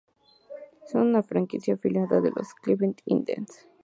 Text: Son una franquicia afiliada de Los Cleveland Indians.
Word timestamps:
Son 0.87 1.09
una 1.09 1.21
franquicia 1.21 1.75
afiliada 1.75 2.21
de 2.21 2.31
Los 2.35 2.55
Cleveland 2.55 2.97
Indians. 3.05 3.67